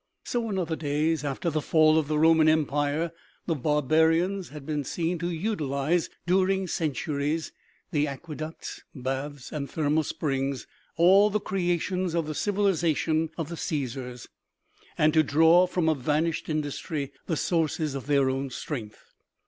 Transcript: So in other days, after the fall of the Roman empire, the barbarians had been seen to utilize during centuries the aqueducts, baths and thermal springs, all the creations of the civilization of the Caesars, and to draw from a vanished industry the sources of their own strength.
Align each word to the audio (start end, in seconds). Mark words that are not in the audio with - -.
So 0.23 0.49
in 0.49 0.57
other 0.57 0.75
days, 0.75 1.23
after 1.23 1.51
the 1.51 1.61
fall 1.61 1.99
of 1.99 2.07
the 2.07 2.17
Roman 2.17 2.49
empire, 2.49 3.11
the 3.45 3.53
barbarians 3.53 4.49
had 4.49 4.65
been 4.65 4.83
seen 4.83 5.19
to 5.19 5.29
utilize 5.29 6.09
during 6.25 6.65
centuries 6.65 7.51
the 7.91 8.07
aqueducts, 8.07 8.81
baths 8.95 9.51
and 9.51 9.69
thermal 9.69 10.01
springs, 10.01 10.65
all 10.97 11.29
the 11.29 11.39
creations 11.39 12.15
of 12.15 12.25
the 12.25 12.33
civilization 12.33 13.29
of 13.37 13.49
the 13.49 13.57
Caesars, 13.57 14.27
and 14.97 15.13
to 15.13 15.21
draw 15.21 15.67
from 15.67 15.87
a 15.87 15.93
vanished 15.93 16.49
industry 16.49 17.11
the 17.27 17.37
sources 17.37 17.93
of 17.93 18.07
their 18.07 18.27
own 18.27 18.49
strength. 18.49 19.05